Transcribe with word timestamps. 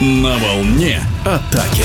На 0.00 0.36
волне 0.38 1.02
атаки. 1.24 1.82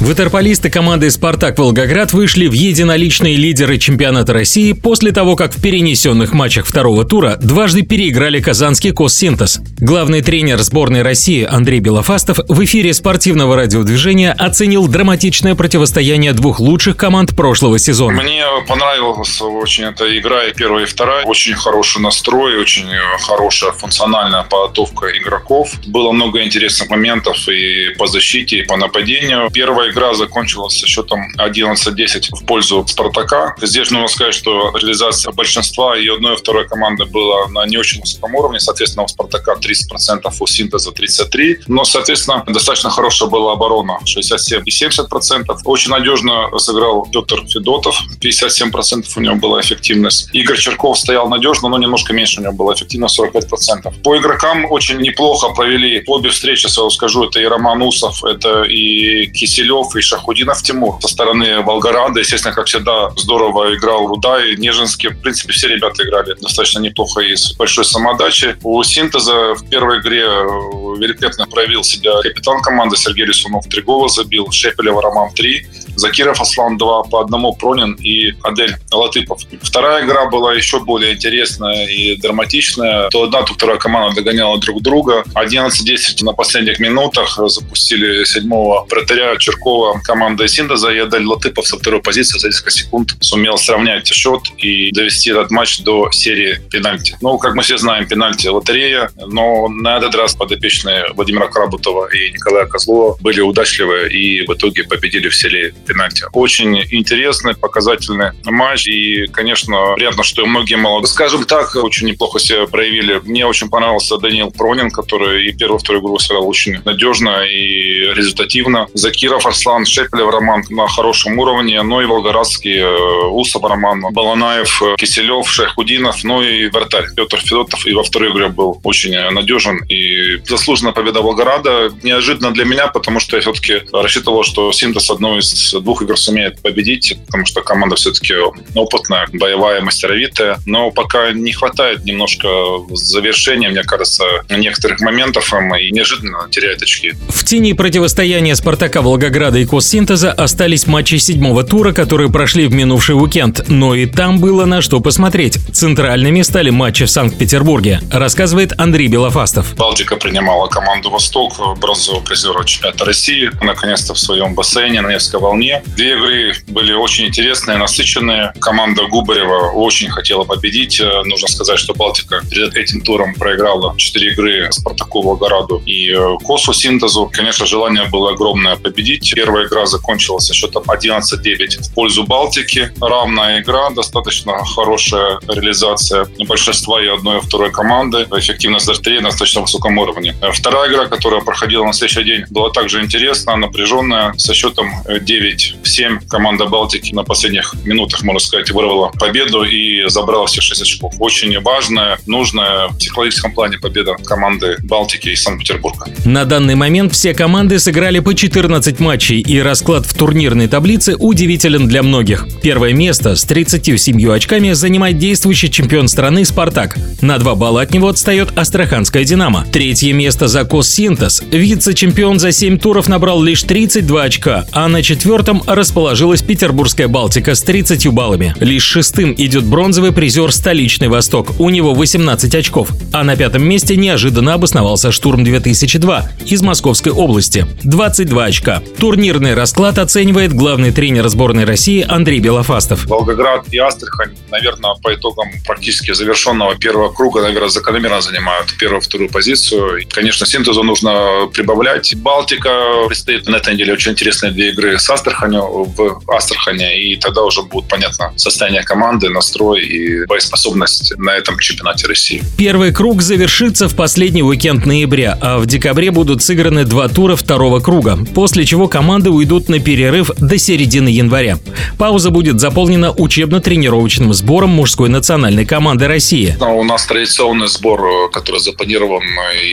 Ватерполисты 0.00 0.70
команды 0.70 1.08
«Спартак 1.10 1.56
Волгоград» 1.58 2.12
вышли 2.12 2.48
в 2.48 2.52
единоличные 2.52 3.36
лидеры 3.36 3.78
чемпионата 3.78 4.32
России 4.32 4.72
после 4.72 5.12
того, 5.12 5.36
как 5.36 5.54
в 5.54 5.62
перенесенных 5.62 6.32
матчах 6.32 6.66
второго 6.66 7.04
тура 7.04 7.36
дважды 7.40 7.82
переиграли 7.82 8.40
казанский 8.40 8.92
«Коссинтез». 8.92 9.60
Главный 9.78 10.20
тренер 10.20 10.58
сборной 10.58 11.02
России 11.02 11.46
Андрей 11.48 11.78
Белофастов 11.78 12.40
в 12.48 12.64
эфире 12.64 12.92
спортивного 12.92 13.54
радиодвижения 13.54 14.32
оценил 14.32 14.88
драматичное 14.88 15.54
противостояние 15.54 16.32
двух 16.32 16.58
лучших 16.58 16.96
команд 16.96 17.36
прошлого 17.36 17.78
сезона. 17.78 18.20
Мне 18.20 18.44
понравилась 18.66 19.40
очень 19.40 19.84
эта 19.84 20.18
игра 20.18 20.44
и 20.44 20.52
первая, 20.52 20.84
и 20.84 20.86
вторая. 20.86 21.24
Очень 21.24 21.54
хороший 21.54 22.02
настрой, 22.02 22.58
очень 22.58 22.88
хорошая 23.20 23.70
функциональная 23.70 24.42
подготовка 24.42 25.06
игроков. 25.16 25.70
Было 25.86 26.10
много 26.10 26.42
интересных 26.42 26.90
моментов 26.90 27.48
и 27.48 27.94
по 27.96 28.08
защите, 28.08 28.58
и 28.58 28.62
по 28.64 28.76
нападению. 28.76 29.48
Первая 29.52 29.83
игра 29.90 30.14
закончилась 30.14 30.78
со 30.78 30.86
счетом 30.86 31.20
11-10 31.38 32.28
в 32.32 32.44
пользу 32.44 32.84
«Спартака». 32.86 33.54
Здесь 33.60 33.90
нужно 33.90 34.08
сказать, 34.08 34.34
что 34.34 34.72
реализация 34.76 35.32
большинства 35.32 35.96
и 35.96 36.06
одной 36.08 36.34
и 36.34 36.36
второй 36.36 36.68
команды 36.68 37.04
была 37.04 37.48
на 37.48 37.66
не 37.66 37.76
очень 37.76 38.00
высоком 38.00 38.34
уровне. 38.34 38.60
Соответственно, 38.60 39.04
у 39.04 39.08
«Спартака» 39.08 39.54
30%, 39.54 40.32
у 40.38 40.46
«Синтеза» 40.46 40.90
33%. 40.90 41.62
Но, 41.66 41.84
соответственно, 41.84 42.44
достаточно 42.46 42.90
хорошая 42.90 43.28
была 43.28 43.52
оборона 43.52 43.98
67 44.04 44.62
и 44.64 44.70
70%. 44.70 45.56
Очень 45.64 45.90
надежно 45.90 46.50
сыграл 46.58 47.06
Петр 47.10 47.44
Федотов. 47.46 48.00
57% 48.20 49.04
у 49.16 49.20
него 49.20 49.36
была 49.36 49.60
эффективность. 49.60 50.28
Игорь 50.32 50.58
Черков 50.58 50.98
стоял 50.98 51.28
надежно, 51.28 51.68
но 51.68 51.78
немножко 51.78 52.12
меньше 52.12 52.40
у 52.40 52.42
него 52.42 52.52
была 52.52 52.74
эффективность 52.74 53.18
45%. 53.18 54.02
По 54.02 54.16
игрокам 54.16 54.70
очень 54.70 54.98
неплохо 54.98 55.48
провели 55.50 56.02
обе 56.06 56.30
встречи, 56.30 56.66
сразу 56.66 56.90
скажу. 56.90 57.24
Это 57.24 57.40
и 57.40 57.44
Роман 57.44 57.82
Усов, 57.82 58.24
это 58.24 58.62
и 58.62 59.26
Киселев, 59.26 59.73
Киселев 59.74 59.96
и 59.96 60.00
Шахудинов 60.00 60.62
Тимур. 60.62 60.98
Со 61.00 61.08
стороны 61.08 61.62
Волгорада, 61.62 62.20
естественно, 62.20 62.54
как 62.54 62.66
всегда, 62.66 63.10
здорово 63.16 63.74
играл 63.74 64.06
Руда 64.06 64.44
и 64.44 64.56
Нежинский. 64.56 65.10
В 65.10 65.20
принципе, 65.20 65.52
все 65.52 65.68
ребята 65.68 66.02
играли 66.02 66.34
достаточно 66.40 66.80
неплохо 66.80 67.20
и 67.20 67.34
с 67.34 67.52
большой 67.52 67.84
самодачей. 67.84 68.54
У 68.62 68.82
Синтеза 68.82 69.54
в 69.54 69.68
первой 69.68 70.00
игре 70.00 70.22
великолепно 70.22 71.46
проявил 71.46 71.82
себя 71.82 72.20
капитан 72.22 72.62
команды 72.62 72.96
Сергей 72.96 73.26
Лисунов. 73.26 73.66
Три 73.68 73.82
гола 73.82 74.08
забил, 74.08 74.50
Шепелев 74.50 74.98
Роман 75.00 75.32
три, 75.32 75.66
Закиров 75.96 76.40
Аслан 76.40 76.76
два, 76.76 77.02
по 77.02 77.20
одному 77.20 77.54
Пронин 77.54 77.94
и 77.94 78.32
Адель 78.42 78.76
Латыпов. 78.92 79.40
Вторая 79.62 80.04
игра 80.04 80.26
была 80.26 80.54
еще 80.54 80.80
более 80.80 81.14
интересная 81.14 81.86
и 81.86 82.16
драматичная. 82.16 83.08
То 83.10 83.24
одна, 83.24 83.42
то 83.42 83.54
вторая 83.54 83.78
команда 83.78 84.16
догоняла 84.16 84.58
друг 84.58 84.82
друга. 84.82 85.24
11-10 85.34 86.24
на 86.24 86.32
последних 86.32 86.78
минутах 86.78 87.38
запустили 87.46 88.24
седьмого 88.24 88.86
вратаря 88.90 89.36
Черкова 89.36 90.00
команда 90.02 90.48
Синтеза 90.48 90.90
и 90.90 90.98
Адель 90.98 91.24
Латыпов 91.24 91.66
со 91.66 91.78
второй 91.78 92.00
позиции 92.00 92.38
за 92.38 92.48
несколько 92.48 92.70
секунд 92.70 93.16
сумел 93.20 93.58
сравнять 93.58 94.06
счет 94.06 94.40
и 94.58 94.90
довести 94.92 95.30
этот 95.30 95.50
матч 95.50 95.80
до 95.80 96.10
серии 96.12 96.60
пенальти. 96.70 97.16
Ну, 97.20 97.38
как 97.38 97.54
мы 97.54 97.62
все 97.62 97.78
знаем, 97.78 98.06
пенальти 98.06 98.48
лотерея, 98.48 99.10
но 99.26 99.68
на 99.68 99.98
этот 99.98 100.14
раз 100.14 100.34
подопечные 100.34 101.06
Владимира 101.14 101.48
Крабутова 101.48 102.08
и 102.14 102.30
Николая 102.30 102.66
Козлова 102.66 103.16
были 103.20 103.40
удачливы 103.40 104.08
и 104.08 104.46
в 104.46 104.52
итоге 104.54 104.84
победили 104.84 105.28
в 105.28 105.36
серии 105.36 105.74
пенальти. 105.84 106.24
Очень 106.32 106.80
интересный, 106.90 107.54
показательный 107.54 108.32
матч 108.44 108.86
и, 108.86 109.26
конечно, 109.26 109.94
приятно, 109.94 110.22
что 110.22 110.46
многие 110.46 110.76
молодые, 110.76 111.08
скажем 111.08 111.44
так, 111.44 111.74
очень 111.76 112.06
неплохо 112.06 112.38
себя 112.38 112.66
проявили. 112.66 113.20
Мне 113.24 113.46
очень 113.46 113.68
понравился 113.68 114.18
Даниил 114.18 114.50
Пронин, 114.50 114.90
который 114.90 115.46
и 115.46 115.52
первую, 115.52 115.78
вторую 115.78 116.02
игру 116.02 116.18
сыграл 116.18 116.48
очень 116.48 116.80
надежно 116.84 117.44
и 117.44 118.12
результативно. 118.14 118.88
Закиров 118.94 119.46
Арслан, 119.46 119.84
Шепелев 119.86 120.30
Роман 120.30 120.64
на 120.70 120.88
хорошем 120.88 121.38
уровне, 121.38 121.82
ну 121.82 122.00
и 122.00 122.06
волгоградский 122.06 122.78
э, 122.78 123.26
Усов 123.28 123.62
Роман, 123.64 124.04
Баланаев, 124.12 124.82
Киселев, 124.96 125.48
Шайхудинов, 125.48 126.24
ну 126.24 126.42
и 126.42 126.68
вратарь 126.68 127.06
Петр 127.16 127.38
Федотов 127.38 127.86
и 127.86 127.92
во 127.92 128.02
второй 128.02 128.30
игре 128.30 128.48
был 128.48 128.80
очень 128.84 129.14
надежен 129.30 129.82
и 129.88 130.40
заслуженная 130.44 130.92
победа 130.92 131.20
Волгограда. 131.22 131.92
Неожиданно 132.02 132.52
для 132.52 132.64
меня, 132.64 132.88
потому 132.88 133.20
что 133.20 133.36
я 133.36 133.42
все-таки 133.42 133.82
рассчитывал, 133.92 134.42
что 134.44 134.70
Синтез 134.72 135.10
одной 135.10 135.40
из 135.40 135.73
двух 135.80 136.02
игр 136.02 136.18
сумеет 136.18 136.60
победить, 136.60 137.16
потому 137.26 137.46
что 137.46 137.62
команда 137.62 137.96
все-таки 137.96 138.34
опытная, 138.74 139.26
боевая, 139.32 139.80
мастеровитая. 139.80 140.58
Но 140.66 140.90
пока 140.90 141.32
не 141.32 141.52
хватает 141.52 142.04
немножко 142.04 142.48
завершения, 142.90 143.68
мне 143.68 143.82
кажется, 143.82 144.24
некоторых 144.48 145.00
моментов 145.00 145.52
и 145.54 145.90
неожиданно 145.90 146.48
теряет 146.50 146.82
очки. 146.82 147.12
В 147.28 147.44
тени 147.44 147.72
противостояния 147.72 148.54
«Спартака» 148.56 149.02
Волгограда 149.02 149.58
и 149.58 149.66
Коссинтеза 149.66 150.32
остались 150.32 150.86
матчи 150.86 151.16
седьмого 151.16 151.64
тура, 151.64 151.92
которые 151.92 152.30
прошли 152.30 152.66
в 152.66 152.74
минувший 152.74 153.14
уикенд. 153.14 153.68
Но 153.68 153.94
и 153.94 154.06
там 154.06 154.40
было 154.40 154.64
на 154.64 154.80
что 154.82 155.00
посмотреть. 155.00 155.58
Центральными 155.72 156.42
стали 156.42 156.70
матчи 156.70 157.04
в 157.04 157.10
Санкт-Петербурге, 157.10 158.00
рассказывает 158.10 158.72
Андрей 158.78 159.08
Белофастов. 159.08 159.74
Балтика 159.76 160.16
принимала 160.16 160.66
команду 160.68 161.10
«Восток», 161.10 161.54
бронзового 161.78 162.22
призера 162.22 162.64
чемпионата 162.64 163.04
России, 163.04 163.50
наконец-то 163.62 164.14
в 164.14 164.18
своем 164.18 164.54
бассейне 164.54 165.00
на 165.00 165.12
Невской 165.12 165.40
волне 165.40 165.63
волне. 165.64 165.82
Две 165.96 166.12
игры 166.12 166.54
были 166.68 166.92
очень 166.92 167.26
интересные, 167.26 167.78
насыщенные. 167.78 168.52
Команда 168.60 169.06
Губарева 169.06 169.72
очень 169.72 170.08
хотела 170.10 170.44
победить. 170.44 171.00
Э, 171.00 171.22
нужно 171.24 171.48
сказать, 171.48 171.78
что 171.78 171.94
Балтика 171.94 172.40
перед 172.50 172.76
этим 172.76 173.00
туром 173.00 173.34
проиграла 173.34 173.94
четыре 173.96 174.32
игры 174.32 174.68
Спартаку 174.70 175.22
Волгораду 175.22 175.82
и 175.86 176.10
э, 176.10 176.36
Косу 176.44 176.72
Синтезу. 176.72 177.30
Конечно, 177.32 177.66
желание 177.66 178.04
было 178.04 178.32
огромное 178.32 178.76
победить. 178.76 179.32
Первая 179.34 179.66
игра 179.66 179.86
закончилась 179.86 180.50
счетом 180.52 180.84
11-9 180.86 181.82
в 181.82 181.94
пользу 181.94 182.24
Балтики. 182.24 182.92
Равная 183.00 183.60
игра, 183.60 183.90
достаточно 183.90 184.64
хорошая 184.64 185.38
реализация 185.48 186.26
большинства 186.46 187.02
и 187.02 187.06
одной, 187.06 187.38
и 187.38 187.40
второй 187.40 187.70
команды. 187.70 188.26
Эффективность 188.36 188.86
вратарей 188.86 189.20
на 189.20 189.28
достаточно 189.28 189.62
высоком 189.62 189.98
уровне. 189.98 190.34
Э, 190.42 190.50
вторая 190.52 190.90
игра, 190.90 191.06
которая 191.06 191.40
проходила 191.40 191.84
на 191.84 191.92
следующий 191.92 192.24
день, 192.24 192.44
была 192.50 192.70
также 192.70 193.02
интересна, 193.02 193.56
напряженная, 193.56 194.34
со 194.36 194.54
счетом 194.54 194.90
9 195.20 195.53
9-7 195.54 196.26
команда 196.28 196.66
Балтики 196.66 197.12
на 197.14 197.24
последних 197.24 197.74
минутах, 197.84 198.22
можно 198.22 198.40
сказать, 198.40 198.70
вырвала 198.70 199.10
победу 199.18 199.64
и 199.64 200.08
забрала 200.08 200.46
все 200.46 200.60
6 200.60 200.82
очков. 200.82 201.14
Очень 201.18 201.60
важная, 201.60 202.18
нужная 202.26 202.88
в 202.88 202.98
психологическом 202.98 203.52
плане 203.52 203.78
победа 203.78 204.14
команды 204.24 204.76
Балтики 204.82 205.28
и 205.30 205.36
Санкт-Петербурга. 205.36 206.06
На 206.24 206.44
данный 206.44 206.74
момент 206.74 207.12
все 207.12 207.34
команды 207.34 207.78
сыграли 207.78 208.18
по 208.18 208.34
14 208.34 209.00
матчей, 209.00 209.40
и 209.40 209.58
расклад 209.60 210.06
в 210.06 210.14
турнирной 210.16 210.68
таблице 210.68 211.14
удивителен 211.18 211.86
для 211.86 212.02
многих. 212.02 212.46
Первое 212.62 212.92
место 212.92 213.36
с 213.36 213.44
37 213.44 214.30
очками 214.30 214.72
занимает 214.72 215.18
действующий 215.18 215.70
чемпион 215.70 216.08
страны 216.08 216.44
«Спартак». 216.44 216.96
На 217.20 217.38
2 217.38 217.54
балла 217.54 217.82
от 217.82 217.92
него 217.92 218.08
отстает 218.08 218.56
Астраханская 218.56 219.24
«Динамо». 219.24 219.66
Третье 219.72 220.12
место 220.12 220.48
за 220.48 220.64
«Коссинтез». 220.64 221.42
Вице-чемпион 221.50 222.38
за 222.38 222.52
7 222.52 222.78
туров 222.78 223.08
набрал 223.08 223.42
лишь 223.42 223.62
32 223.62 224.22
очка, 224.22 224.66
а 224.72 224.88
на 224.88 225.02
четвертом 225.02 225.43
четвертом 225.44 225.62
расположилась 225.66 226.40
Петербургская 226.40 227.06
Балтика 227.06 227.54
с 227.54 227.62
30 227.62 228.08
баллами. 228.08 228.54
Лишь 228.60 228.82
шестым 228.82 229.34
идет 229.36 229.64
бронзовый 229.64 230.10
призер 230.10 230.50
Столичный 230.50 231.08
Восток, 231.08 231.60
у 231.60 231.68
него 231.68 231.92
18 231.92 232.54
очков. 232.54 232.88
А 233.12 233.24
на 233.24 233.36
пятом 233.36 233.62
месте 233.62 233.96
неожиданно 233.96 234.54
обосновался 234.54 235.12
Штурм-2002 235.12 236.22
из 236.46 236.62
Московской 236.62 237.12
области. 237.12 237.66
22 237.82 238.44
очка. 238.44 238.82
Турнирный 238.98 239.52
расклад 239.52 239.98
оценивает 239.98 240.54
главный 240.54 240.92
тренер 240.92 241.28
сборной 241.28 241.64
России 241.64 242.06
Андрей 242.08 242.40
Белофастов. 242.40 243.04
Волгоград 243.04 243.66
и 243.70 243.76
Астрахань, 243.76 244.34
наверное, 244.50 244.94
по 245.02 245.14
итогам 245.14 245.48
практически 245.66 246.14
завершенного 246.14 246.74
первого 246.76 247.12
круга, 247.12 247.42
наверное, 247.42 247.68
закономерно 247.68 248.22
занимают 248.22 248.74
первую-вторую 248.78 249.28
позицию. 249.28 249.98
И, 249.98 250.04
конечно, 250.04 250.46
синтезу 250.46 250.82
нужно 250.82 251.48
прибавлять. 251.52 252.14
Балтика 252.16 252.70
предстоит 253.08 253.46
на 253.46 253.56
этой 253.56 253.74
неделе 253.74 253.92
очень 253.92 254.12
интересные 254.12 254.50
две 254.50 254.70
игры 254.70 254.98
с 254.98 255.10
Астрахань 255.10 255.23
Астраханью 255.24 255.84
в 255.96 256.30
Астрахане, 256.30 257.00
и 257.00 257.16
тогда 257.16 257.42
уже 257.42 257.62
будет 257.62 257.88
понятно 257.88 258.32
состояние 258.36 258.82
команды, 258.82 259.30
настрой 259.30 259.82
и 259.82 260.26
боеспособность 260.26 261.14
на 261.16 261.30
этом 261.30 261.58
чемпионате 261.58 262.06
России. 262.06 262.42
Первый 262.58 262.92
круг 262.92 263.22
завершится 263.22 263.88
в 263.88 263.96
последний 263.96 264.42
уикенд 264.42 264.84
ноября, 264.84 265.38
а 265.40 265.58
в 265.58 265.66
декабре 265.66 266.10
будут 266.10 266.42
сыграны 266.42 266.84
два 266.84 267.08
тура 267.08 267.36
второго 267.36 267.80
круга, 267.80 268.18
после 268.34 268.66
чего 268.66 268.86
команды 268.86 269.30
уйдут 269.30 269.70
на 269.70 269.80
перерыв 269.80 270.30
до 270.36 270.58
середины 270.58 271.08
января. 271.08 271.58
Пауза 271.98 272.30
будет 272.30 272.60
заполнена 272.60 273.10
учебно-тренировочным 273.10 274.34
сбором 274.34 274.70
мужской 274.70 275.08
национальной 275.08 275.64
команды 275.64 276.06
России. 276.06 276.54
У 276.60 276.84
нас 276.84 277.06
традиционный 277.06 277.68
сбор, 277.68 278.30
который 278.30 278.60
запланирован 278.60 279.22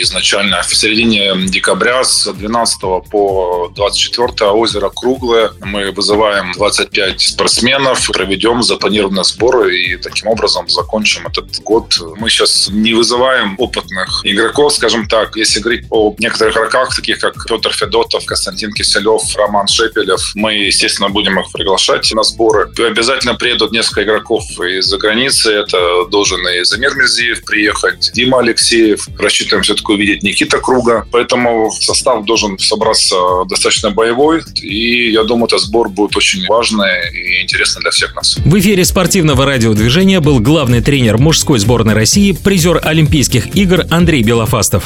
изначально 0.00 0.62
в 0.62 0.74
середине 0.76 1.32
декабря 1.48 2.04
с 2.04 2.32
12 2.32 2.80
по 3.10 3.72
24 3.74 4.50
озеро 4.50 4.90
Круглое 4.94 5.39
Мы 5.60 5.92
вызываем 5.92 6.52
25 6.52 7.20
спортсменов, 7.20 8.10
проведем 8.12 8.62
запланированные 8.62 9.24
сборы 9.24 9.76
и 9.76 9.96
таким 9.96 10.28
образом 10.28 10.68
закончим 10.68 11.26
этот 11.26 11.60
год. 11.62 11.98
Мы 12.16 12.28
сейчас 12.28 12.68
не 12.70 12.94
вызываем 12.94 13.54
опытных 13.58 14.20
игроков, 14.24 14.74
скажем 14.74 15.08
так. 15.08 15.36
Если 15.36 15.60
говорить 15.60 15.86
о 15.90 16.14
некоторых 16.18 16.56
игроках, 16.56 16.94
таких 16.94 17.18
как 17.18 17.34
Петр 17.46 17.72
Федотов, 17.72 18.24
Константин 18.24 18.72
Киселев, 18.72 19.22
Роман 19.36 19.66
Шепелев, 19.66 20.20
мы, 20.34 20.54
естественно, 20.54 21.08
будем 21.08 21.38
их 21.38 21.50
приглашать 21.52 22.10
на 22.12 22.22
сборы. 22.22 22.70
Обязательно 22.78 23.34
приедут 23.34 23.72
несколько 23.72 24.02
игроков 24.04 24.42
из-за 24.60 24.98
границы. 24.98 25.52
Это 25.52 26.06
должен 26.10 26.40
и 26.48 26.64
Замир 26.64 26.94
Мирзиев 26.94 27.44
приехать, 27.44 28.10
Дима 28.14 28.40
Алексеев. 28.40 29.08
Рассчитываем 29.18 29.62
все-таки 29.62 29.92
увидеть 29.92 30.22
Никита 30.22 30.58
Круга. 30.58 31.06
Поэтому 31.12 31.70
состав 31.72 32.24
должен 32.24 32.58
собраться 32.58 33.16
достаточно 33.48 33.90
боевой. 33.90 34.42
И 34.62 35.12
я 35.12 35.24
думаю, 35.30 35.46
этот 35.46 35.60
сбор 35.60 35.88
будет 35.88 36.16
очень 36.16 36.44
важный 36.46 37.10
и 37.12 37.42
интересный 37.42 37.80
для 37.80 37.90
всех 37.90 38.14
нас. 38.14 38.36
В 38.36 38.58
эфире 38.58 38.84
спортивного 38.84 39.46
радиодвижения 39.46 40.20
был 40.20 40.40
главный 40.40 40.82
тренер 40.82 41.18
мужской 41.18 41.58
сборной 41.58 41.94
России, 41.94 42.32
призер 42.32 42.80
Олимпийских 42.82 43.54
игр 43.54 43.86
Андрей 43.90 44.22
Белофастов. 44.22 44.84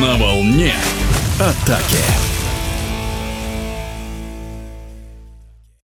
На 0.00 0.14
волне 0.16 0.72
атаки. 1.38 2.33